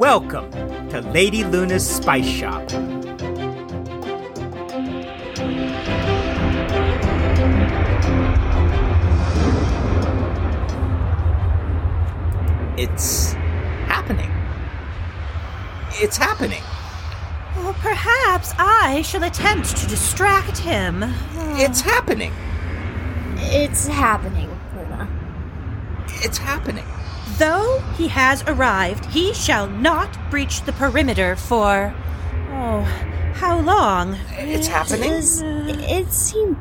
Welcome 0.00 0.50
to 0.88 1.02
Lady 1.12 1.44
Luna's 1.44 1.86
Spice 1.86 2.26
Shop. 2.26 2.62
It's 12.78 13.34
happening. 13.84 14.30
It's 16.02 16.16
happening. 16.16 16.62
Well, 17.56 17.74
perhaps 17.74 18.54
I 18.56 19.02
shall 19.02 19.24
attempt 19.24 19.76
to 19.76 19.86
distract 19.86 20.56
him. 20.56 21.04
It's 21.58 21.82
happening. 21.82 22.32
It's 23.36 23.86
happening, 23.86 24.48
Luna. 24.74 25.10
It's 26.22 26.38
happening. 26.38 26.86
Though 27.38 27.80
he 27.96 28.08
has 28.08 28.42
arrived, 28.46 29.06
he 29.06 29.32
shall 29.32 29.66
not 29.66 30.30
breach 30.30 30.62
the 30.62 30.72
perimeter 30.72 31.36
for. 31.36 31.94
Oh, 32.50 32.82
how 33.34 33.60
long? 33.60 34.18
It's 34.32 34.66
happening. 34.66 35.10
Does 35.10 35.40
it 35.42 36.12
seem 36.12 36.58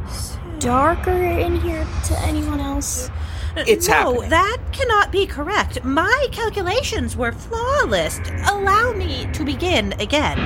darker 0.60 1.12
in 1.12 1.60
here 1.60 1.86
to 2.06 2.20
anyone 2.22 2.60
else? 2.60 3.10
It's 3.58 3.88
no, 3.88 3.94
happening. 3.94 4.30
that 4.30 4.58
cannot 4.72 5.12
be 5.12 5.26
correct. 5.26 5.84
My 5.84 6.28
calculations 6.32 7.18
were 7.18 7.32
flawless. 7.32 8.20
Allow 8.48 8.94
me 8.94 9.28
to 9.34 9.44
begin 9.44 9.94
again. 9.94 10.38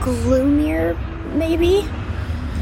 Gloomier, 0.00 0.94
maybe? 1.32 1.88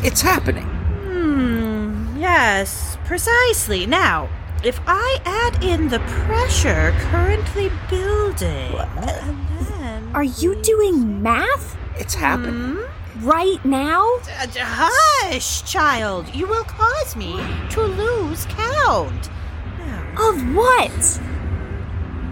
It's 0.03 0.23
happening. 0.23 0.65
Hmm, 0.65 2.19
yes, 2.19 2.97
precisely. 3.05 3.85
Now, 3.87 4.29
if 4.65 4.81
I 4.87 5.19
add 5.25 5.63
in 5.63 5.89
the 5.89 5.99
pressure 6.01 6.93
currently 7.11 7.71
building, 7.91 8.73
and 8.97 9.49
then. 9.69 10.11
Are 10.15 10.25
you 10.25 10.55
doing 10.63 11.23
math 11.23 11.77
It's 11.97 12.15
happening. 12.15 12.79
right 13.21 13.63
now? 13.65 14.05
Uh, 14.41 14.47
hush, 14.59 15.63
child. 15.71 16.35
You 16.35 16.47
will 16.47 16.65
cause 16.65 17.17
me 17.17 17.33
to 17.71 17.81
lose 17.83 18.45
count. 18.47 19.31
Now, 19.79 20.29
Of 20.29 20.55
what? 20.55 21.21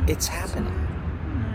It's 0.09 0.29
happening. 0.29 0.77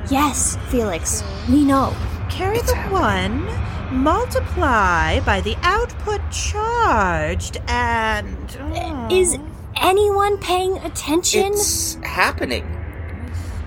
Yes, 0.09 0.57
Felix, 0.69 1.23
we 1.49 1.63
know. 1.65 1.93
carry 2.29 2.57
It's 2.57 2.69
the 2.71 2.75
happening. 2.75 3.45
one, 3.45 4.03
multiply 4.03 5.19
by 5.21 5.41
the 5.41 5.55
output 5.63 6.21
charged, 6.31 7.57
and. 7.67 8.57
oh. 8.61 9.07
Is 9.11 9.37
anyone 9.77 10.37
paying 10.37 10.77
attention? 10.79 11.53
It's 11.53 11.95
happening. 11.95 12.65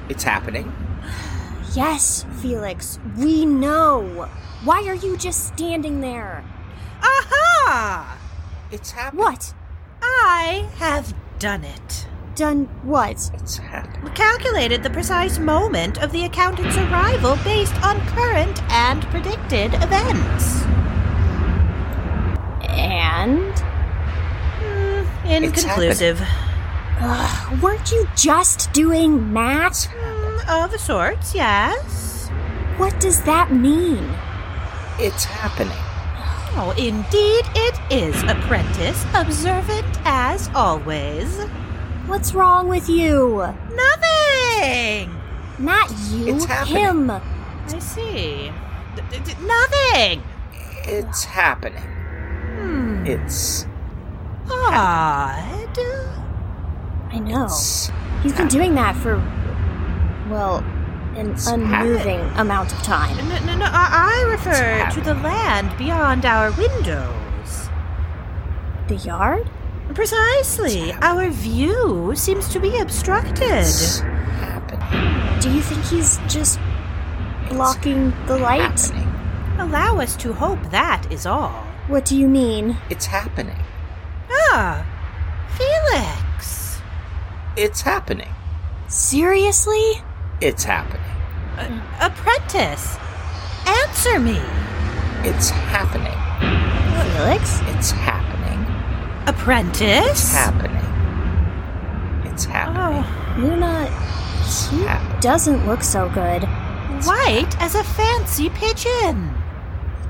It's 0.09 0.25
happening. 0.25 0.73
Yes, 1.75 2.25
Felix, 2.41 2.99
we 3.17 3.45
know. 3.45 4.29
Why 4.65 4.85
are 4.85 4.95
you 4.95 5.17
just 5.17 5.47
standing 5.47 6.01
there? 6.01 6.45
Aha! 7.03 8.19
It's 8.71 8.91
happening. 8.91 9.25
What? 9.25 9.55
I 10.03 10.69
have 10.77 11.15
done 11.39 11.65
it. 11.65 12.07
Done 12.35 12.65
what? 12.83 13.31
It's 13.35 13.57
happening. 13.57 14.13
Calculated 14.15 14.83
the 14.83 14.91
precise 14.91 15.39
moment 15.39 15.99
of 16.03 16.13
the 16.13 16.25
accountant's 16.25 16.77
arrival 16.77 17.37
based 17.45 17.75
on 17.83 18.01
current 18.09 18.63
and 18.73 19.03
predicted 19.07 19.75
events. 19.75 20.63
And? 22.69 23.58
It's 25.31 25.63
inconclusive. 25.63 26.21
Ugh, 27.01 27.63
weren't 27.63 27.91
you 27.93 28.09
just 28.17 28.73
doing 28.73 29.33
math? 29.33 29.87
Hmm, 29.93 30.51
of 30.51 30.81
sorts, 30.81 31.35
yes. 31.35 32.29
What 32.77 32.99
does 33.01 33.23
that 33.23 33.53
mean? 33.53 34.05
It's 34.99 35.25
happening. 35.25 35.77
Oh, 36.61 36.75
indeed 36.77 37.45
it 37.55 37.79
is, 37.93 38.21
apprentice. 38.25 39.05
Observant 39.15 39.87
as 40.05 40.49
always. 40.55 41.39
What's 42.07 42.33
wrong 42.35 42.69
with 42.69 42.89
you? 42.89 43.47
Nothing! 43.75 45.15
Not 45.59 45.91
you, 46.11 46.35
It's 46.35 46.47
happening. 46.47 46.77
him. 46.85 47.11
I 47.11 47.79
see. 47.79 48.51
D- 48.97 49.03
d- 49.11 49.19
d- 49.25 49.35
nothing! 49.47 50.23
It's 50.85 51.25
happening. 51.25 51.83
Hmm. 51.83 53.07
It's 53.07 53.67
Odd. 54.51 55.45
I 57.11 57.19
know. 57.21 57.47
it's 57.47 57.91
He's 58.23 58.33
been 58.35 58.49
doing 58.49 58.75
that 58.75 58.97
for, 58.97 59.17
well, 60.29 60.59
an 61.17 61.31
It's 61.33 61.47
unmoving 61.47 62.21
amount 62.37 62.73
of 62.73 62.83
time. 62.83 63.17
No, 63.29 63.39
no, 63.45 63.57
no, 63.57 63.65
I, 63.67 64.25
I 64.27 64.31
refer 64.31 64.89
to 64.91 65.01
the 65.01 65.15
land 65.15 65.77
beyond 65.79 66.25
our 66.27 66.51
windows. 66.53 67.69
The 68.89 68.97
yard? 68.97 69.49
Precisely. 69.95 70.93
Our 71.01 71.31
view 71.31 72.13
seems 72.15 72.49
to 72.51 72.61
be 72.61 72.79
obstructed. 72.79 73.43
it's 73.43 74.01
happening. 74.01 75.41
Do 75.41 75.51
you 75.51 75.63
think 75.63 75.85
he's 75.85 76.19
just 76.29 76.59
blocking 77.49 78.13
the 78.27 78.37
light? 78.39 78.81
Happening. 78.81 79.15
Allow 79.59 79.99
us 80.01 80.15
to 80.17 80.33
hope 80.33 80.61
that 80.71 81.11
is 81.11 81.25
all. 81.27 81.65
What 81.89 82.05
do 82.05 82.17
you 82.17 82.29
mean? 82.29 82.77
It's 82.91 83.07
happening. 83.07 83.57
Ah, 84.61 84.85
Felix. 85.57 86.81
It's 87.57 87.83
happening. 87.83 88.35
Seriously? 88.89 90.03
It's 90.41 90.65
happening. 90.65 91.05
Apprentice, 92.01 92.97
answer 93.67 94.19
me. 94.19 94.41
It's 95.23 95.51
happening. 95.51 96.19
Felix? 97.15 97.61
It's 97.77 97.93
happening. 97.93 98.59
Apprentice? 99.29 100.11
It's 100.11 100.33
happening. 100.33 100.85
It's 102.33 102.45
happening. 102.45 103.05
Oh, 103.05 103.35
Luna, 103.39 103.89
It's 104.41 104.71
he 104.71 104.83
happening. 104.83 105.21
doesn't 105.21 105.67
look 105.69 105.85
so 105.85 106.09
good. 106.09 106.43
white 107.07 107.55
as 107.61 107.77
a 107.77 107.85
fancy 107.85 108.49
pigeon. 108.51 109.33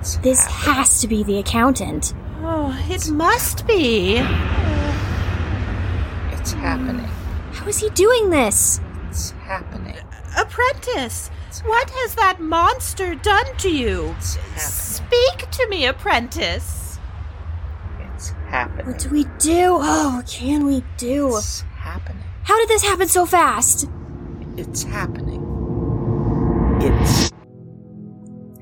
It's 0.01 0.17
This 0.17 0.47
happening. 0.47 0.75
has 0.77 1.01
to 1.03 1.07
be 1.09 1.23
the 1.23 1.39
accountant. 1.39 2.15
Oh, 2.71 2.87
it 2.91 3.09
must 3.09 3.67
be. 3.67 4.17
It's 6.37 6.53
happening. 6.53 7.09
How 7.53 7.67
is 7.67 7.79
he 7.79 7.89
doing 7.91 8.29
this? 8.29 8.79
It's 9.09 9.31
happening. 9.31 9.97
Apprentice, 10.37 11.31
what 11.65 11.89
has 11.89 12.15
that 12.17 12.41
monster 12.41 13.15
done 13.15 13.57
to 13.57 13.71
you? 13.71 14.15
It's 14.19 14.35
happening. 14.35 14.59
Speak 14.59 15.51
to 15.51 15.67
me, 15.69 15.87
apprentice. 15.87 16.99
It's 18.13 18.35
happening. 18.49 18.87
What 18.87 18.99
do 18.99 19.09
we 19.09 19.25
do? 19.39 19.79
Oh, 19.81 20.17
what 20.17 20.27
can 20.27 20.67
we 20.67 20.85
do? 20.99 21.35
It's 21.39 21.63
happening. 21.75 22.23
How 22.43 22.59
did 22.59 22.69
this 22.69 22.83
happen 22.83 23.09
so 23.09 23.25
fast? 23.25 23.89
It's 24.59 24.83
happening. 24.83 25.43
It's 26.83 27.33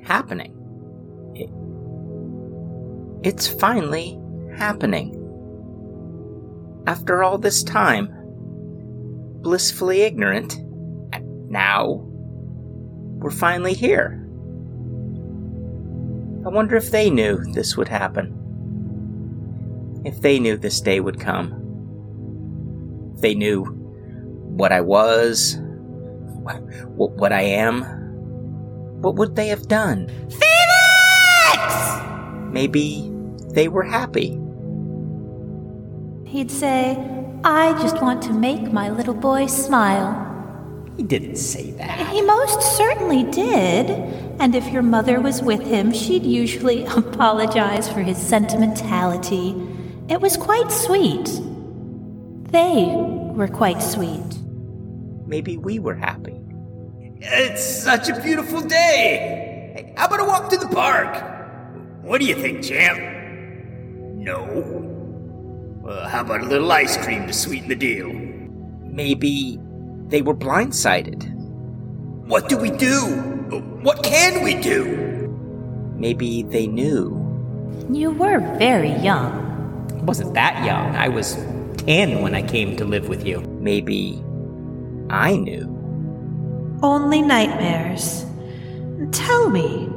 happening. 0.04 0.55
It, 3.26 3.34
it's 3.34 3.48
finally 3.48 4.18
happening. 4.56 5.12
After 6.86 7.24
all 7.24 7.38
this 7.38 7.64
time, 7.64 8.08
blissfully 9.42 10.02
ignorant, 10.02 10.58
now 11.50 12.04
we're 13.18 13.30
finally 13.30 13.74
here. 13.74 14.22
I 16.46 16.48
wonder 16.50 16.76
if 16.76 16.92
they 16.92 17.10
knew 17.10 17.42
this 17.52 17.76
would 17.76 17.88
happen. 17.88 18.32
If 20.04 20.20
they 20.20 20.38
knew 20.38 20.56
this 20.56 20.80
day 20.80 21.00
would 21.00 21.18
come. 21.18 21.52
If 23.16 23.22
they 23.22 23.34
knew 23.34 23.64
what 23.64 24.70
I 24.70 24.80
was, 24.80 25.58
what, 25.58 26.62
what 26.94 27.32
I 27.32 27.42
am, 27.42 27.82
what 29.02 29.16
would 29.16 29.34
they 29.34 29.48
have 29.48 29.66
done? 29.66 30.08
Felix! 30.30 32.00
Maybe 32.52 33.15
they 33.56 33.68
were 33.68 33.82
happy. 33.82 34.38
He'd 36.30 36.50
say, 36.50 36.98
I 37.42 37.72
just 37.80 38.02
want 38.02 38.22
to 38.24 38.32
make 38.34 38.70
my 38.70 38.90
little 38.90 39.14
boy 39.14 39.46
smile. 39.46 40.12
He 40.94 41.02
didn't 41.02 41.36
say 41.36 41.70
that. 41.70 42.10
He 42.10 42.20
most 42.20 42.76
certainly 42.76 43.22
did. 43.22 43.88
And 44.38 44.54
if 44.54 44.70
your 44.70 44.82
mother 44.82 45.22
was 45.22 45.40
with 45.40 45.62
him, 45.62 45.90
she'd 45.90 46.24
usually 46.24 46.84
apologize 46.96 47.90
for 47.90 48.00
his 48.00 48.18
sentimentality. 48.18 49.54
It 50.10 50.20
was 50.20 50.36
quite 50.36 50.70
sweet. 50.70 51.24
They 52.52 52.92
were 52.94 53.48
quite 53.48 53.80
sweet. 53.80 54.38
Maybe 55.26 55.56
we 55.56 55.78
were 55.78 55.94
happy. 55.94 56.38
It's 57.22 57.64
such 57.64 58.10
a 58.10 58.20
beautiful 58.20 58.60
day. 58.60 59.72
Hey, 59.74 59.94
how 59.96 60.08
about 60.08 60.20
a 60.20 60.24
walk 60.24 60.50
to 60.50 60.58
the 60.58 60.68
park? 60.68 62.02
What 62.02 62.20
do 62.20 62.26
you 62.26 62.34
think, 62.34 62.62
champ? 62.62 63.15
No. 64.26 64.42
Well, 65.82 66.08
how 66.08 66.22
about 66.22 66.40
a 66.40 66.46
little 66.46 66.72
ice 66.72 66.96
cream 66.96 67.28
to 67.28 67.32
sweeten 67.32 67.68
the 67.68 67.76
deal? 67.76 68.12
Maybe 68.82 69.56
they 70.08 70.20
were 70.20 70.34
blindsided. 70.34 71.32
What 72.26 72.48
do 72.48 72.58
we 72.58 72.72
do? 72.72 73.06
What 73.82 74.02
can 74.02 74.42
we 74.42 74.60
do? 74.60 75.28
Maybe 75.94 76.42
they 76.42 76.66
knew. 76.66 77.14
You 77.88 78.10
were 78.10 78.40
very 78.58 78.90
young. 78.94 79.86
I 79.96 80.02
wasn't 80.02 80.34
that 80.34 80.64
young. 80.64 80.96
I 80.96 81.06
was 81.06 81.36
10 81.86 82.20
when 82.20 82.34
I 82.34 82.42
came 82.42 82.76
to 82.78 82.84
live 82.84 83.08
with 83.08 83.24
you. 83.24 83.42
Maybe 83.60 84.20
I 85.08 85.36
knew. 85.36 85.70
Only 86.82 87.22
nightmares. 87.22 88.26
Tell 89.12 89.50
me, 89.50 89.88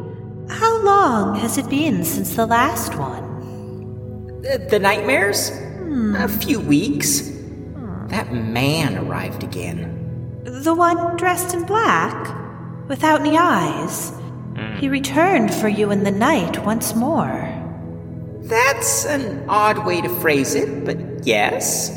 how 0.49 0.83
long 0.83 1.33
has 1.33 1.57
it 1.57 1.67
been 1.67 2.05
since 2.05 2.35
the 2.35 2.45
last 2.45 2.93
one? 2.93 3.28
The, 4.41 4.79
nightmares? 4.79 5.51
A 6.15 6.27
few 6.27 6.59
weeks. 6.61 7.29
That 8.07 8.33
man 8.33 8.97
arrived 8.97 9.43
again. 9.43 10.41
The 10.43 10.73
one 10.73 11.17
dressed 11.17 11.53
in 11.53 11.65
black? 11.65 12.35
Without 12.87 13.19
any 13.19 13.37
eyes? 13.37 14.13
He 14.79 14.87
returned 14.87 15.53
for 15.53 15.67
you 15.67 15.91
in 15.91 16.03
the 16.03 16.11
night 16.11 16.63
once 16.65 16.95
more. 16.95 17.47
That's 18.43 19.05
an 19.05 19.45
odd 19.49 19.85
way 19.85 20.01
to 20.01 20.09
phrase 20.21 20.55
it, 20.55 20.85
but 20.85 21.25
yes. 21.25 21.89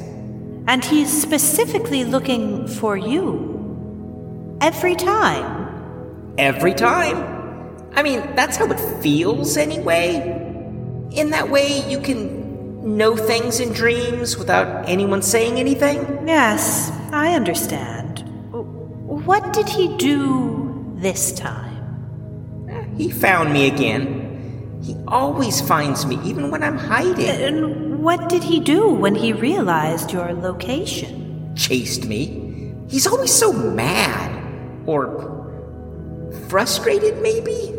And 0.67 0.85
he's 0.85 1.11
specifically 1.11 2.05
looking 2.05 2.67
for 2.67 2.97
you. 2.97 4.59
Every 4.61 4.97
time. 4.97 6.35
Every 6.39 6.75
time. 6.75 7.89
I 7.94 8.03
mean, 8.03 8.21
that's 8.35 8.56
how 8.56 8.67
it 8.67 8.81
feels 9.00 9.56
anyway. 9.56 10.42
In 11.14 11.31
that 11.31 11.50
way, 11.50 11.88
you 11.88 12.00
can 12.00 12.97
know 12.97 13.17
things 13.17 13.61
in 13.61 13.73
dreams 13.73 14.37
without 14.37 14.88
anyone 14.88 15.23
saying 15.23 15.59
anything. 15.59 16.26
Yes, 16.26 16.91
I 17.12 17.35
understand. 17.35 18.25
What 18.50 19.53
did 19.53 19.69
he 19.69 19.97
do 19.99 20.94
this 20.97 21.32
time? 21.32 22.94
He 22.97 23.11
found 23.11 23.53
me 23.53 23.67
again. 23.67 24.81
He 24.82 24.97
always 25.06 25.61
finds 25.61 26.06
me, 26.06 26.19
even 26.25 26.50
when 26.50 26.62
I'm 26.62 26.79
hiding. 26.79 27.29
And 27.29 28.03
what 28.03 28.29
did 28.29 28.43
he 28.43 28.58
do 28.58 28.88
when 28.88 29.15
he 29.15 29.32
realized 29.32 30.12
your 30.12 30.32
location? 30.32 31.55
Chased 31.55 32.06
me. 32.06 32.75
He's 32.88 33.06
always 33.06 33.32
so 33.32 33.53
mad. 33.53 34.43
Or 34.87 35.29
frustrated, 36.49 37.23
maybe? 37.23 37.75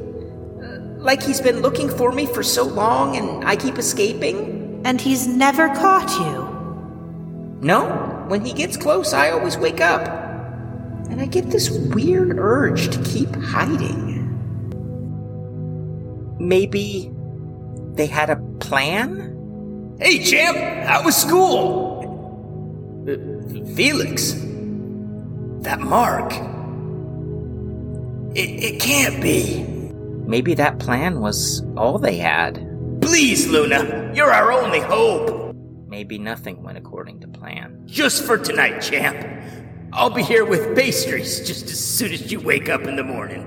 Like 1.04 1.22
he's 1.22 1.42
been 1.42 1.60
looking 1.60 1.90
for 1.90 2.14
me 2.14 2.26
for 2.26 2.44
so 2.44 2.64
long 2.64 3.18
and 3.18 3.44
I 3.44 3.58
keep 3.58 3.78
escaping? 3.78 4.82
And 4.86 5.02
he's 5.02 5.28
never 5.28 5.68
caught 5.76 6.10
you. 6.18 7.60
No, 7.60 8.26
when 8.30 8.46
he 8.46 8.54
gets 8.54 8.78
close, 8.78 9.14
I 9.14 9.32
always 9.32 9.58
wake 9.58 9.82
up. 9.82 10.08
And 11.10 11.22
I 11.22 11.26
get 11.26 11.50
this 11.50 11.70
weird 11.70 12.40
urge 12.40 12.90
to 12.90 13.04
keep 13.04 13.36
hiding. 13.36 14.12
Maybe 16.40 17.12
they 17.96 18.08
had 18.08 18.30
a 18.30 18.38
plan? 18.60 19.98
Hey, 20.00 20.24
champ, 20.24 20.58
how 20.88 21.04
was 21.04 21.18
school? 21.18 22.00
Uh, 23.08 23.18
Felix, 23.76 24.32
that 25.64 25.82
mark. 25.82 26.32
It, 28.36 28.50
it 28.64 28.80
can't 28.82 29.22
be. 29.22 29.73
Maybe 30.26 30.54
that 30.56 30.80
plan 30.80 31.20
was 31.20 31.66
all 31.76 32.00
they 32.00 32.18
had. 32.18 32.68
Please, 33.02 33.48
Luna, 33.48 34.12
you're 34.16 34.32
our 34.32 34.52
only 34.52 34.80
hope. 34.80 35.56
Maybe 35.88 36.18
nothing 36.18 36.64
went 36.64 36.78
according 36.78 37.20
to 37.22 37.28
plan. 37.28 37.82
Just 37.86 38.24
for 38.24 38.38
tonight, 38.38 38.80
champ. 38.80 39.28
I'll 39.92 40.10
be 40.10 40.24
here 40.24 40.46
with 40.46 40.76
pastries 40.76 41.46
just 41.46 41.66
as 41.66 41.80
soon 41.80 42.14
as 42.14 42.32
you 42.32 42.40
wake 42.40 42.70
up 42.70 42.84
in 42.84 42.96
the 42.96 43.04
morning. 43.04 43.46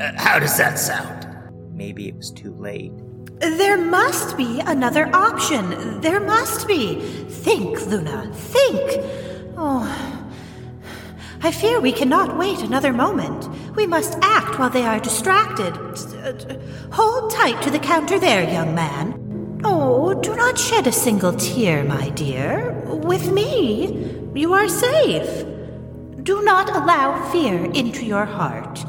Uh, 0.00 0.12
how 0.16 0.38
does 0.38 0.56
that 0.56 0.78
sound? 0.78 1.26
Maybe 1.74 2.08
it 2.08 2.16
was 2.16 2.30
too 2.30 2.54
late. 2.54 2.92
There 3.40 3.76
must 3.76 4.36
be 4.36 4.60
another 4.60 5.14
option. 5.14 6.00
There 6.00 6.20
must 6.20 6.66
be. 6.66 7.00
Think, 7.28 7.84
Luna, 7.86 8.30
think. 8.32 8.80
Oh. 9.56 10.23
I 11.44 11.52
fear 11.52 11.78
we 11.78 11.92
cannot 11.92 12.38
wait 12.38 12.62
another 12.62 12.94
moment. 12.94 13.50
We 13.76 13.86
must 13.86 14.16
act 14.22 14.58
while 14.58 14.70
they 14.70 14.86
are 14.86 14.98
distracted. 14.98 15.76
Hold 16.90 17.30
tight 17.32 17.60
to 17.60 17.70
the 17.70 17.78
counter 17.78 18.18
there, 18.18 18.50
young 18.50 18.74
man. 18.74 19.60
Oh, 19.62 20.14
do 20.22 20.34
not 20.34 20.58
shed 20.58 20.86
a 20.86 20.92
single 20.92 21.34
tear, 21.34 21.84
my 21.84 22.08
dear. 22.08 22.72
With 22.86 23.30
me, 23.30 24.22
you 24.34 24.54
are 24.54 24.70
safe. 24.70 25.44
Do 26.22 26.40
not 26.44 26.70
allow 26.70 27.30
fear 27.30 27.66
into 27.72 28.06
your 28.06 28.24
heart. 28.24 28.82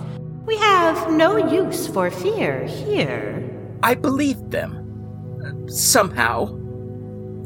We 0.45 0.55
have 0.55 1.11
no 1.11 1.35
use 1.35 1.87
for 1.87 2.09
fear 2.09 2.63
here. 2.67 3.51
I 3.83 3.95
believed 3.95 4.51
them. 4.51 5.67
Somehow. 5.67 6.57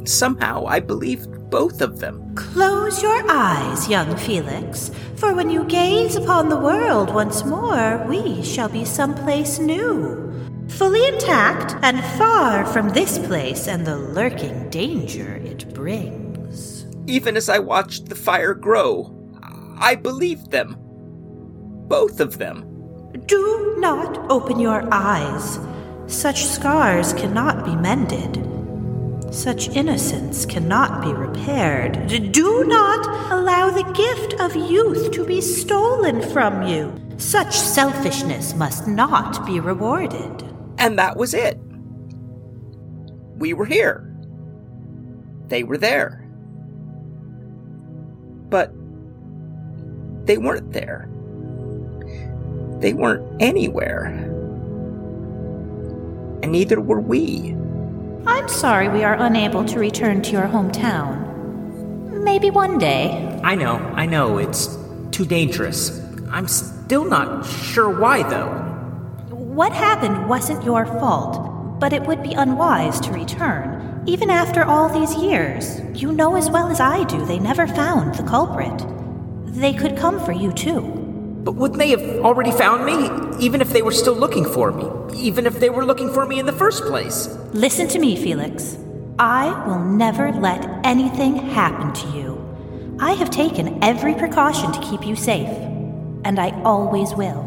Somehow, 0.05 0.67
I 0.67 0.79
believed 0.79 1.38
both 1.49 1.81
of 1.81 1.99
them. 1.99 2.35
Close 2.35 3.01
your 3.01 3.23
eyes, 3.29 3.89
young 3.89 4.15
Felix, 4.15 4.91
for 5.15 5.33
when 5.33 5.49
you 5.49 5.63
gaze 5.65 6.15
upon 6.15 6.49
the 6.49 6.59
world 6.59 7.13
once 7.13 7.43
more, 7.43 8.05
we 8.07 8.41
shall 8.43 8.69
be 8.69 8.85
someplace 8.85 9.59
new. 9.59 10.25
Fully 10.69 11.07
intact 11.07 11.75
and 11.83 12.03
far 12.17 12.65
from 12.65 12.89
this 12.89 13.17
place 13.19 13.67
and 13.67 13.85
the 13.85 13.97
lurking 13.97 14.69
danger 14.69 15.35
it 15.37 15.73
brings. 15.73 16.85
Even 17.07 17.35
as 17.35 17.49
I 17.49 17.59
watched 17.59 18.07
the 18.07 18.15
fire 18.15 18.53
grow, 18.53 19.15
I 19.79 19.95
believed 19.95 20.51
them. 20.51 20.77
Both 21.87 22.19
of 22.19 22.37
them. 22.37 22.65
Do 23.25 23.75
not 23.79 24.29
open 24.29 24.59
your 24.59 24.87
eyes. 24.93 25.59
Such 26.05 26.45
scars 26.45 27.13
cannot 27.13 27.65
be 27.65 27.75
mended. 27.75 28.48
Such 29.31 29.69
innocence 29.69 30.45
cannot 30.45 31.01
be 31.01 31.13
repaired. 31.13 32.07
Do 32.31 32.63
not 32.65 33.31
allow 33.31 33.69
the 33.69 33.83
gift 33.93 34.39
of 34.41 34.55
youth 34.55 35.11
to 35.11 35.25
be 35.25 35.39
stolen 35.39 36.21
from 36.31 36.63
you. 36.63 36.93
Such 37.17 37.55
selfishness 37.57 38.55
must 38.55 38.87
not 38.87 39.45
be 39.45 39.59
rewarded. 39.59 40.43
And 40.77 40.97
that 40.97 41.17
was 41.17 41.33
it. 41.33 41.59
We 43.37 43.53
were 43.53 43.65
here. 43.65 44.05
They 45.47 45.63
were 45.63 45.77
there. 45.77 46.25
But 48.49 48.73
they 50.25 50.37
weren't 50.37 50.71
there. 50.73 51.09
They 52.79 52.93
weren't 52.93 53.41
anywhere. 53.41 54.05
And 56.41 56.51
neither 56.51 56.79
were 56.79 57.01
we. 57.01 57.55
I'm 58.25 58.47
sorry 58.49 58.89
we 58.89 59.03
are 59.03 59.15
unable 59.15 59.63
to 59.65 59.79
return 59.79 60.21
to 60.23 60.31
your 60.31 60.47
hometown. 60.47 61.25
Maybe 62.23 62.49
one 62.49 62.77
day. 62.77 63.39
I 63.43 63.55
know, 63.55 63.77
I 63.95 64.05
know, 64.05 64.37
it's 64.37 64.77
too 65.11 65.25
dangerous. 65.25 65.99
I'm 66.29 66.47
still 66.47 67.05
not 67.05 67.45
sure 67.45 67.89
why, 67.89 68.23
though. 68.23 68.49
What 69.33 69.71
happened 69.71 70.27
wasn't 70.27 70.63
your 70.63 70.85
fault, 70.85 71.79
but 71.79 71.93
it 71.93 72.03
would 72.03 72.21
be 72.21 72.33
unwise 72.33 72.99
to 73.01 73.11
return, 73.11 74.03
even 74.05 74.29
after 74.29 74.63
all 74.63 74.89
these 74.89 75.15
years. 75.15 75.79
You 75.93 76.11
know 76.11 76.35
as 76.35 76.49
well 76.49 76.67
as 76.69 76.79
I 76.79 77.03
do 77.05 77.25
they 77.25 77.39
never 77.39 77.67
found 77.67 78.15
the 78.15 78.23
culprit. 78.23 78.85
They 79.45 79.73
could 79.73 79.97
come 79.97 80.23
for 80.23 80.31
you 80.33 80.51
too. 80.53 80.98
But 81.49 81.55
wouldn't 81.55 81.79
they 81.79 81.89
have 81.89 82.23
already 82.23 82.51
found 82.51 82.85
me, 82.85 83.09
even 83.43 83.59
if 83.59 83.71
they 83.71 83.81
were 83.81 83.91
still 83.91 84.13
looking 84.13 84.45
for 84.45 84.71
me? 84.71 84.85
Even 85.17 85.47
if 85.47 85.59
they 85.59 85.71
were 85.71 85.83
looking 85.83 86.13
for 86.13 86.27
me 86.27 86.37
in 86.37 86.45
the 86.45 86.53
first 86.53 86.83
place? 86.83 87.27
Listen 87.53 87.87
to 87.87 87.97
me, 87.97 88.15
Felix. 88.15 88.77
I 89.17 89.49
will 89.65 89.79
never 89.79 90.31
let 90.31 90.63
anything 90.83 91.37
happen 91.37 91.91
to 91.91 92.07
you. 92.15 92.97
I 92.99 93.13
have 93.13 93.31
taken 93.31 93.83
every 93.83 94.13
precaution 94.13 94.71
to 94.73 94.79
keep 94.81 95.07
you 95.07 95.15
safe, 95.15 95.49
and 96.23 96.37
I 96.37 96.51
always 96.61 97.15
will. 97.15 97.41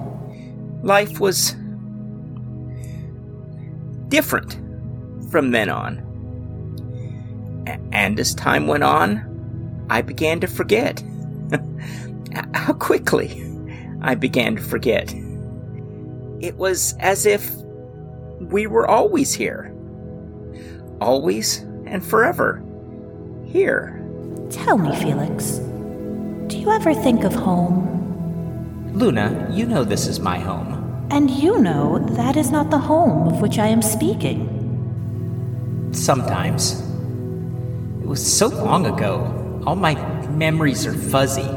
Life 0.83 1.21
was 1.21 1.55
different 4.09 4.59
from 5.31 5.53
then 5.53 5.71
on. 5.71 6.03
And 7.93 8.19
as 8.19 8.35
time 8.35 8.67
went 8.67 8.83
on, 8.83 9.87
I 9.91 10.03
began 10.03 10.41
to 10.41 10.49
forget. 10.49 11.05
How 12.55 12.73
quickly 12.73 13.52
I 14.03 14.17
began 14.17 14.57
to 14.57 14.63
forget. 14.63 15.15
It 16.41 16.57
was 16.57 16.97
as 16.99 17.25
if 17.25 17.53
we 18.41 18.67
were 18.67 18.89
always 18.89 19.33
here. 19.33 19.73
Always 21.01 21.59
and 21.87 22.05
forever. 22.05 22.63
Here. 23.47 24.05
Tell 24.51 24.77
me, 24.77 24.95
Felix, 24.97 25.59
do 26.49 26.59
you 26.59 26.71
ever 26.71 26.93
think 26.95 27.23
of 27.23 27.33
home? 27.33 28.91
Luna, 28.93 29.49
you 29.51 29.67
know 29.67 29.85
this 29.85 30.07
is 30.09 30.19
my 30.19 30.39
home. 30.39 31.07
And 31.11 31.31
you 31.31 31.59
know 31.59 31.99
that 32.17 32.37
is 32.37 32.51
not 32.51 32.71
the 32.71 32.79
home 32.79 33.29
of 33.29 33.41
which 33.41 33.59
I 33.59 33.69
am 33.69 33.83
speaking. 33.83 34.49
Sometimes. 35.93 36.81
It 38.01 38.07
was 38.07 38.21
so 38.21 38.49
long 38.49 38.87
ago. 38.87 39.63
All 39.65 39.77
my 39.77 39.95
memories 40.29 40.87
are 40.87 40.95
fuzzy. 40.95 41.49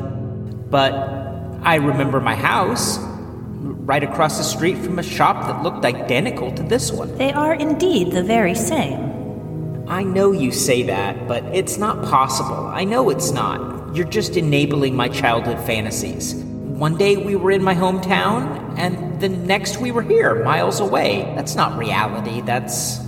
But 0.69 1.24
I 1.65 1.75
remember 1.77 2.21
my 2.21 2.35
house, 2.35 2.99
right 2.99 4.03
across 4.03 4.37
the 4.37 4.43
street 4.43 4.77
from 4.77 4.99
a 4.99 5.03
shop 5.03 5.47
that 5.47 5.63
looked 5.63 5.83
identical 5.83 6.51
to 6.51 6.61
this 6.61 6.91
one. 6.91 7.17
They 7.17 7.33
are 7.33 7.55
indeed 7.55 8.11
the 8.11 8.21
very 8.21 8.53
same. 8.53 9.85
I 9.87 10.03
know 10.03 10.31
you 10.31 10.51
say 10.51 10.83
that, 10.83 11.27
but 11.27 11.43
it's 11.45 11.79
not 11.79 12.05
possible. 12.05 12.67
I 12.67 12.83
know 12.83 13.09
it's 13.09 13.31
not. 13.31 13.95
You're 13.95 14.07
just 14.07 14.37
enabling 14.37 14.95
my 14.95 15.09
childhood 15.09 15.59
fantasies. 15.65 16.35
One 16.35 16.97
day 16.97 17.17
we 17.17 17.35
were 17.35 17.49
in 17.49 17.63
my 17.63 17.73
hometown, 17.73 18.77
and 18.77 19.19
the 19.19 19.29
next 19.29 19.79
we 19.79 19.91
were 19.91 20.03
here, 20.03 20.43
miles 20.43 20.79
away. 20.79 21.23
That's 21.35 21.55
not 21.55 21.79
reality. 21.79 22.41
That's. 22.41 22.99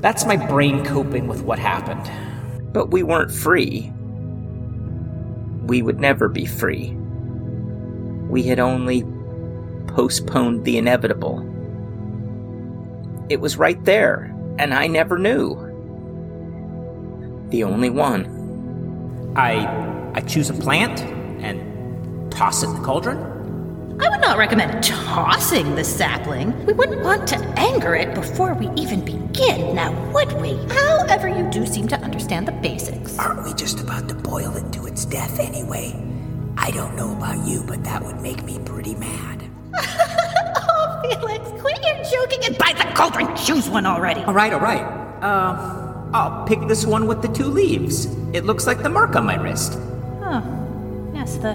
That's 0.00 0.24
my 0.24 0.36
brain 0.36 0.84
coping 0.84 1.26
with 1.26 1.42
what 1.42 1.58
happened. 1.58 2.72
But 2.72 2.92
we 2.92 3.02
weren't 3.02 3.32
free. 3.32 3.92
We 5.66 5.82
would 5.82 5.98
never 5.98 6.28
be 6.28 6.44
free. 6.46 6.96
We 8.32 8.44
had 8.44 8.58
only 8.58 9.04
postponed 9.88 10.64
the 10.64 10.78
inevitable. 10.78 11.40
It 13.28 13.40
was 13.42 13.58
right 13.58 13.84
there, 13.84 14.34
and 14.58 14.72
I 14.72 14.86
never 14.86 15.18
knew. 15.18 15.54
The 17.50 17.62
only 17.64 17.90
one. 17.90 19.34
I. 19.36 19.90
I 20.14 20.20
choose 20.22 20.48
a 20.48 20.54
plant 20.54 21.00
and 21.42 22.32
toss 22.32 22.62
it 22.62 22.68
in 22.68 22.74
the 22.74 22.80
cauldron. 22.80 23.18
I 24.00 24.08
would 24.08 24.22
not 24.22 24.38
recommend 24.38 24.82
tossing 24.82 25.74
the 25.74 25.84
sapling. 25.84 26.64
We 26.64 26.72
wouldn't 26.72 27.02
want 27.02 27.28
to 27.28 27.36
anger 27.58 27.94
it 27.94 28.14
before 28.14 28.54
we 28.54 28.70
even 28.80 29.04
begin, 29.04 29.74
now 29.74 29.92
would 30.12 30.32
we? 30.40 30.54
However, 30.74 31.28
you 31.28 31.50
do 31.50 31.66
seem 31.66 31.86
to 31.88 31.98
understand 32.00 32.48
the 32.48 32.52
basics. 32.52 33.18
Aren't 33.18 33.44
we 33.44 33.52
just 33.52 33.80
about 33.80 34.08
to 34.08 34.14
boil 34.14 34.56
it 34.56 34.72
to 34.72 34.86
its 34.86 35.04
death 35.04 35.38
anyway? 35.38 36.11
I 36.56 36.70
don't 36.70 36.96
know 36.96 37.12
about 37.12 37.46
you, 37.46 37.62
but 37.66 37.82
that 37.84 38.04
would 38.04 38.20
make 38.20 38.42
me 38.44 38.58
pretty 38.64 38.94
mad. 38.94 39.42
oh, 39.76 41.00
Felix, 41.02 41.50
quit 41.60 41.82
your 41.84 42.04
joking 42.04 42.44
and 42.44 42.58
buy 42.58 42.72
the 42.76 42.84
cauldron. 42.94 43.34
Choose 43.36 43.68
one 43.68 43.86
already. 43.86 44.22
All 44.22 44.34
right, 44.34 44.52
all 44.52 44.60
right. 44.60 44.84
Uh, 45.22 46.10
I'll 46.14 46.46
pick 46.46 46.60
this 46.68 46.84
one 46.84 47.06
with 47.06 47.22
the 47.22 47.28
two 47.28 47.46
leaves. 47.46 48.06
It 48.32 48.44
looks 48.44 48.66
like 48.66 48.82
the 48.82 48.88
mark 48.88 49.16
on 49.16 49.24
my 49.24 49.36
wrist. 49.36 49.78
Oh, 50.22 51.10
yes, 51.14 51.36
the 51.36 51.54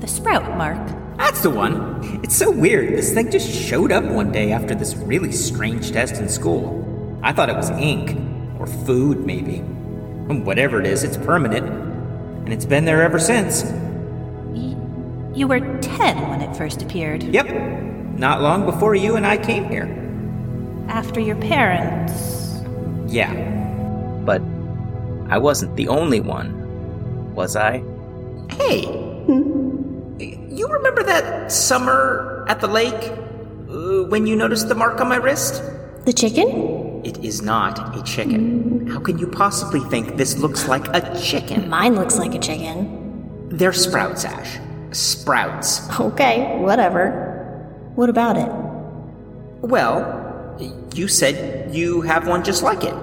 the 0.00 0.08
sprout 0.08 0.56
mark. 0.56 0.78
That's 1.16 1.42
the 1.42 1.50
one. 1.50 2.20
It's 2.22 2.36
so 2.36 2.50
weird. 2.50 2.92
This 2.92 3.14
thing 3.14 3.30
just 3.30 3.50
showed 3.50 3.92
up 3.92 4.04
one 4.04 4.32
day 4.32 4.52
after 4.52 4.74
this 4.74 4.94
really 4.96 5.32
strange 5.32 5.92
test 5.92 6.16
in 6.16 6.28
school. 6.28 7.18
I 7.22 7.32
thought 7.32 7.48
it 7.48 7.56
was 7.56 7.70
ink 7.70 8.18
or 8.58 8.66
food, 8.66 9.24
maybe. 9.24 9.58
Whatever 10.28 10.80
it 10.80 10.86
is, 10.86 11.04
it's 11.04 11.16
permanent, 11.16 11.66
and 11.66 12.52
it's 12.52 12.64
been 12.64 12.84
there 12.84 13.02
ever 13.02 13.18
since. 13.18 13.62
Y- 15.34 15.38
you 15.40 15.46
were 15.48 15.60
10 15.80 16.28
when 16.28 16.40
it 16.40 16.56
first 16.56 16.82
appeared. 16.82 17.22
Yep, 17.22 17.48
not 18.18 18.40
long 18.40 18.64
before 18.64 18.94
you 18.94 19.16
and 19.16 19.26
I 19.26 19.36
came 19.36 19.68
here. 19.68 19.88
After 20.88 21.20
your 21.20 21.36
parents. 21.36 22.60
Yeah. 23.06 23.32
But 24.24 24.40
I 25.28 25.38
wasn't 25.38 25.76
the 25.76 25.88
only 25.88 26.20
one, 26.20 27.34
was 27.34 27.56
I? 27.56 27.82
Hey, 28.50 28.82
you 30.18 30.68
remember 30.68 31.02
that 31.02 31.50
summer 31.50 32.44
at 32.48 32.60
the 32.60 32.68
lake 32.68 32.94
uh, 33.68 34.04
when 34.08 34.26
you 34.26 34.36
noticed 34.36 34.68
the 34.68 34.74
mark 34.74 35.00
on 35.00 35.08
my 35.08 35.16
wrist? 35.16 35.62
The 36.04 36.12
chicken? 36.12 37.00
It 37.04 37.22
is 37.24 37.42
not 37.42 37.96
a 37.98 38.02
chicken. 38.02 38.86
How 38.86 39.00
can 39.00 39.18
you 39.18 39.26
possibly 39.26 39.80
think 39.80 40.16
this 40.16 40.38
looks 40.38 40.68
like 40.68 40.86
a 40.88 41.18
chicken? 41.20 41.68
Mine 41.68 41.94
looks 41.96 42.18
like 42.18 42.34
a 42.34 42.38
chicken. 42.38 43.48
They're 43.50 43.72
sprouts, 43.72 44.24
Ash. 44.24 44.58
Sprouts. 44.94 45.90
Okay, 46.00 46.56
whatever. 46.60 47.20
What 47.96 48.08
about 48.08 48.36
it? 48.36 48.50
Well, 49.60 50.56
you 50.94 51.08
said 51.08 51.74
you 51.74 52.00
have 52.02 52.28
one 52.28 52.44
just 52.44 52.62
like 52.62 52.84
it. 52.84 52.94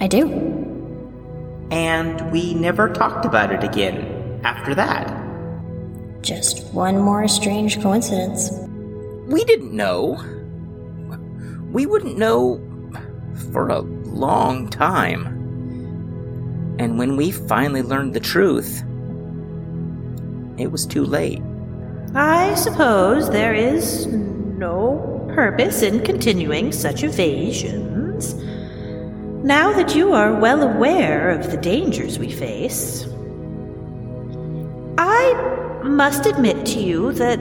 I 0.00 0.06
do. 0.06 0.30
And 1.70 2.32
we 2.32 2.54
never 2.54 2.88
talked 2.88 3.24
about 3.24 3.52
it 3.52 3.62
again 3.62 4.40
after 4.42 4.74
that. 4.74 5.06
Just 6.22 6.72
one 6.72 6.98
more 6.98 7.28
strange 7.28 7.80
coincidence. 7.82 8.50
We 9.26 9.44
didn't 9.44 9.72
know. 9.72 10.22
We 11.72 11.86
wouldn't 11.86 12.16
know 12.16 12.60
for 13.52 13.68
a 13.68 13.80
long 13.80 14.68
time. 14.68 15.26
And 16.78 16.98
when 16.98 17.16
we 17.16 17.30
finally 17.30 17.82
learned 17.82 18.14
the 18.14 18.20
truth, 18.20 18.82
it 20.62 20.72
was 20.72 20.86
too 20.86 21.04
late. 21.04 21.42
I 22.14 22.54
suppose 22.54 23.30
there 23.30 23.54
is 23.54 24.06
no 24.06 25.28
purpose 25.34 25.82
in 25.82 26.00
continuing 26.04 26.72
such 26.72 27.02
evasions. 27.02 28.34
Now 29.44 29.72
that 29.72 29.94
you 29.94 30.12
are 30.12 30.38
well 30.38 30.62
aware 30.62 31.30
of 31.30 31.50
the 31.50 31.56
dangers 31.56 32.18
we 32.18 32.30
face, 32.30 33.06
I 34.98 35.80
must 35.84 36.26
admit 36.26 36.64
to 36.66 36.80
you 36.80 37.12
that 37.12 37.40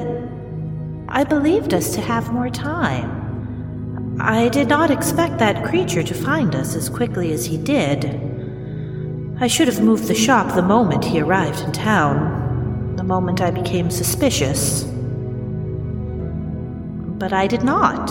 I 1.10 1.24
believed 1.24 1.74
us 1.74 1.94
to 1.96 2.02
have 2.02 2.32
more 2.32 2.50
time. 2.50 4.18
I 4.20 4.50
did 4.50 4.68
not 4.68 4.90
expect 4.90 5.38
that 5.40 5.66
creature 5.66 6.04
to 6.04 6.14
find 6.14 6.56
us 6.56 6.76
as 6.76 6.90
quickly 6.90 7.34
as 7.34 7.46
he 7.46 7.58
did. 7.58 8.20
I 9.40 9.48
should 9.48 9.68
have 9.68 9.84
moved 9.84 10.08
the 10.08 10.16
shop 10.16 10.56
the 10.56 10.62
moment 10.62 11.04
he 11.04 11.20
arrived 11.20 11.60
in 11.62 11.72
town, 11.72 12.41
the 12.96 13.04
moment 13.04 13.42
I 13.42 13.52
became 13.52 13.90
suspicious. 13.90 14.84
But 17.18 17.34
I 17.34 17.48
did 17.48 17.64
not. 17.64 18.10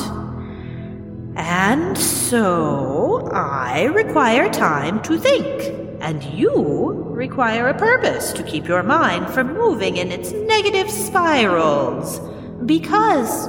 And 1.37 1.97
so 1.97 3.29
I 3.33 3.85
require 3.85 4.51
time 4.51 5.01
to 5.03 5.19
think, 5.19 5.63
and 6.01 6.23
you 6.25 6.93
require 7.11 7.69
a 7.69 7.79
purpose 7.79 8.33
to 8.33 8.43
keep 8.43 8.67
your 8.67 8.83
mind 8.83 9.31
from 9.31 9.55
moving 9.55 9.97
in 9.97 10.13
its 10.13 10.33
negative 10.33 10.91
spirals. 10.91 12.21
Because, 12.67 13.49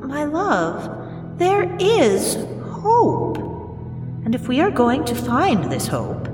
my 0.00 0.24
love, 0.24 1.38
there 1.38 1.74
is 1.78 2.36
hope. 2.70 3.38
And 4.24 4.34
if 4.34 4.48
we 4.48 4.60
are 4.60 4.70
going 4.70 5.04
to 5.04 5.14
find 5.14 5.70
this 5.70 5.86
hope, 5.86 6.28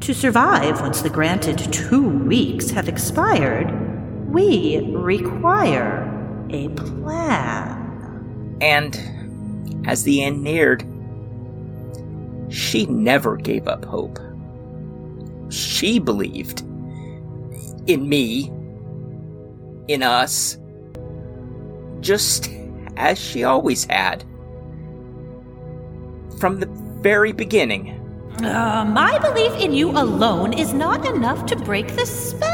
to 0.00 0.14
survive 0.14 0.80
once 0.80 1.02
the 1.02 1.10
granted 1.10 1.58
two 1.72 2.06
weeks 2.06 2.70
have 2.70 2.88
expired, 2.88 3.83
we 4.34 4.80
require 4.90 6.10
a 6.50 6.68
plan. 6.70 8.58
And 8.60 9.84
as 9.86 10.02
the 10.02 10.22
end 10.22 10.42
neared, 10.42 10.84
she 12.48 12.86
never 12.86 13.36
gave 13.36 13.68
up 13.68 13.84
hope. 13.84 14.18
She 15.50 15.98
believed 15.98 16.60
in 17.86 18.08
me, 18.08 18.50
in 19.88 20.02
us, 20.02 20.58
just 22.00 22.50
as 22.96 23.18
she 23.18 23.44
always 23.44 23.84
had. 23.84 24.24
From 26.40 26.58
the 26.58 26.66
very 27.02 27.32
beginning. 27.32 28.00
Uh, 28.38 28.84
my 28.84 29.16
belief 29.20 29.54
in 29.60 29.72
you 29.72 29.90
alone 29.90 30.52
is 30.52 30.72
not 30.72 31.06
enough 31.06 31.46
to 31.46 31.56
break 31.56 31.86
the 31.94 32.04
spell. 32.04 32.53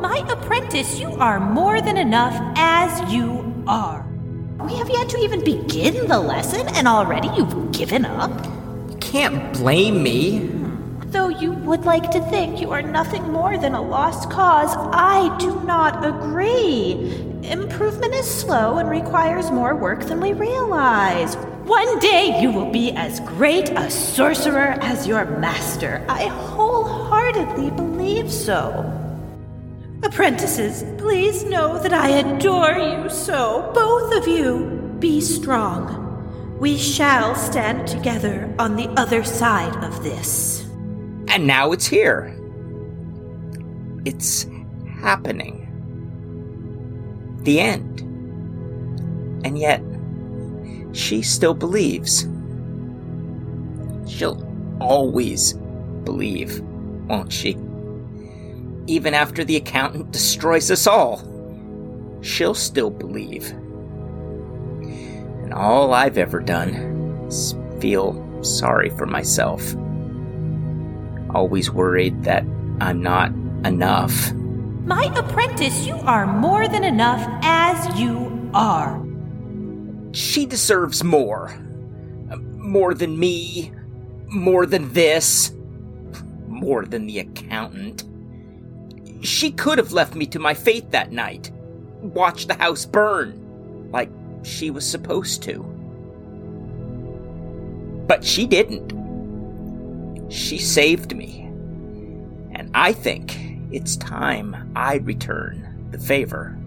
My 0.00 0.24
apprentice, 0.28 1.00
you 1.00 1.10
are 1.16 1.40
more 1.40 1.80
than 1.80 1.96
enough 1.96 2.34
as 2.56 3.12
you 3.12 3.64
are. 3.66 4.06
We 4.60 4.76
have 4.76 4.90
yet 4.90 5.08
to 5.10 5.18
even 5.18 5.42
begin 5.44 6.08
the 6.08 6.20
lesson, 6.20 6.68
and 6.74 6.86
already 6.86 7.28
you've 7.36 7.72
given 7.72 8.04
up. 8.04 8.30
You 8.90 8.96
can't 8.98 9.52
blame 9.54 10.02
me. 10.02 10.50
Though 11.06 11.28
you 11.28 11.52
would 11.52 11.84
like 11.84 12.10
to 12.10 12.20
think 12.28 12.60
you 12.60 12.70
are 12.70 12.82
nothing 12.82 13.22
more 13.30 13.56
than 13.56 13.74
a 13.74 13.80
lost 13.80 14.30
cause, 14.30 14.74
I 14.92 15.36
do 15.38 15.60
not 15.62 16.04
agree. 16.04 17.38
Improvement 17.44 18.14
is 18.14 18.28
slow 18.28 18.78
and 18.78 18.90
requires 18.90 19.50
more 19.50 19.74
work 19.74 20.04
than 20.04 20.20
we 20.20 20.32
realize. 20.32 21.36
One 21.64 21.98
day 21.98 22.40
you 22.42 22.50
will 22.50 22.70
be 22.70 22.92
as 22.92 23.20
great 23.20 23.70
a 23.70 23.90
sorcerer 23.90 24.76
as 24.80 25.06
your 25.06 25.24
master. 25.24 26.04
I 26.08 26.26
wholeheartedly 26.26 27.70
believe 27.70 28.30
so. 28.30 29.03
Apprentices, 30.02 30.84
please 30.98 31.44
know 31.44 31.78
that 31.78 31.92
I 31.92 32.08
adore 32.08 32.72
you 32.72 33.08
so, 33.08 33.70
both 33.74 34.14
of 34.14 34.28
you. 34.28 34.96
Be 34.98 35.20
strong. 35.20 36.02
We 36.58 36.76
shall 36.76 37.34
stand 37.34 37.86
together 37.88 38.54
on 38.58 38.76
the 38.76 38.88
other 38.98 39.24
side 39.24 39.76
of 39.84 40.02
this. 40.02 40.62
And 41.28 41.46
now 41.46 41.72
it's 41.72 41.86
here. 41.86 42.38
It's 44.04 44.46
happening. 45.00 45.60
The 47.42 47.60
end. 47.60 48.00
And 49.44 49.58
yet, 49.58 49.82
she 50.92 51.22
still 51.22 51.54
believes. 51.54 52.22
She'll 54.06 54.46
always 54.80 55.54
believe, 56.04 56.60
won't 57.08 57.32
she? 57.32 57.56
Even 58.86 59.14
after 59.14 59.44
the 59.44 59.56
accountant 59.56 60.10
destroys 60.12 60.70
us 60.70 60.86
all. 60.86 61.22
she'll 62.24 62.54
still 62.54 62.90
believe. 62.90 63.50
And 65.42 65.52
all 65.52 65.92
I've 65.92 66.18
ever 66.18 66.40
done 66.40 67.26
is 67.28 67.54
feel 67.80 68.42
sorry 68.42 68.90
for 68.90 69.06
myself. 69.06 69.74
Always 71.34 71.70
worried 71.70 72.24
that 72.24 72.44
I'm 72.80 73.02
not 73.02 73.30
enough. 73.64 74.32
My 74.32 75.04
apprentice, 75.16 75.86
you 75.86 75.94
are 75.96 76.26
more 76.26 76.66
than 76.68 76.84
enough 76.84 77.26
as 77.42 78.00
you 78.00 78.50
are. 78.54 79.04
She 80.12 80.46
deserves 80.46 81.04
more. 81.04 81.54
More 82.56 82.94
than 82.94 83.18
me. 83.18 83.72
More 84.28 84.64
than 84.66 84.92
this. 84.92 85.52
More 86.46 86.84
than 86.84 87.06
the 87.06 87.18
accountant. 87.18 88.04
She 89.24 89.50
could 89.52 89.78
have 89.78 89.92
left 89.92 90.14
me 90.14 90.26
to 90.26 90.38
my 90.38 90.52
fate 90.52 90.90
that 90.90 91.10
night. 91.10 91.50
Watched 92.02 92.48
the 92.48 92.54
house 92.54 92.84
burn. 92.84 93.88
Like 93.90 94.10
she 94.42 94.70
was 94.70 94.88
supposed 94.88 95.42
to. 95.44 95.62
But 98.06 98.22
she 98.22 98.46
didn't. 98.46 98.92
She 100.30 100.58
saved 100.58 101.16
me. 101.16 101.40
And 102.52 102.70
I 102.74 102.92
think 102.92 103.34
it's 103.72 103.96
time 103.96 104.70
I 104.76 104.96
return 104.96 105.88
the 105.90 105.98
favor. 105.98 106.58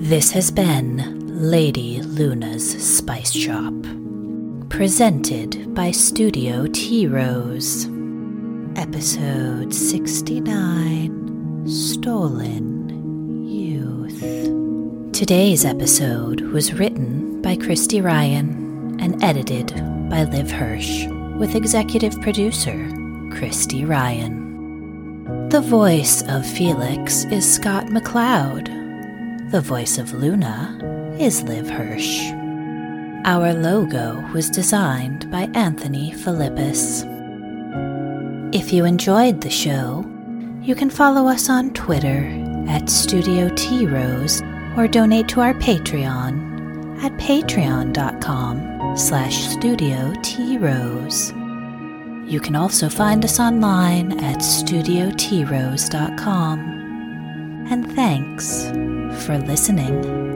This 0.00 0.30
has 0.32 0.50
been 0.50 1.40
Lady 1.40 2.02
Luna's 2.02 2.96
Spice 2.96 3.32
Shop. 3.32 3.74
Presented 4.70 5.74
by 5.74 5.90
Studio 5.90 6.66
Tearose. 6.66 7.88
Episode 8.78 9.74
69 9.74 11.66
Stolen 11.66 13.44
Youth. 13.44 15.12
Today's 15.12 15.64
episode 15.64 16.42
was 16.42 16.74
written 16.74 17.42
by 17.42 17.56
Kristy 17.56 18.04
Ryan 18.04 19.00
and 19.00 19.20
edited 19.24 19.74
by 20.08 20.22
Liv 20.24 20.50
Hirsch, 20.50 21.06
with 21.38 21.56
executive 21.56 22.20
producer 22.20 22.76
Kristy 23.32 23.88
Ryan. 23.88 25.48
The 25.48 25.62
voice 25.62 26.22
of 26.28 26.46
Felix 26.46 27.24
is 27.24 27.52
Scott 27.52 27.86
McLoud. 27.86 28.68
The 29.50 29.60
voice 29.60 29.98
of 29.98 30.12
Luna 30.12 31.16
is 31.18 31.42
Liv 31.42 31.68
Hirsch. 31.68 32.30
Our 33.24 33.52
logo 33.52 34.20
was 34.32 34.50
designed 34.50 35.30
by 35.30 35.48
Anthony 35.54 36.12
Filipas. 36.12 37.04
If 38.54 38.72
you 38.72 38.84
enjoyed 38.84 39.40
the 39.40 39.50
show, 39.50 40.04
you 40.62 40.74
can 40.74 40.90
follow 40.90 41.28
us 41.28 41.50
on 41.50 41.72
Twitter 41.72 42.24
at 42.68 42.88
Studio 42.88 43.48
Tearose 43.50 44.42
or 44.76 44.88
donate 44.88 45.28
to 45.28 45.40
our 45.40 45.54
Patreon 45.54 47.02
at 47.02 47.12
patreon.com 47.12 48.96
slash 48.96 49.48
studio 49.48 50.12
Tearose. 50.22 51.34
You 52.30 52.40
can 52.40 52.56
also 52.56 52.88
find 52.88 53.24
us 53.24 53.40
online 53.40 54.18
at 54.20 54.38
studiotearose.com. 54.38 56.58
And 57.70 57.92
thanks 57.94 58.66
for 59.24 59.38
listening. 59.38 60.27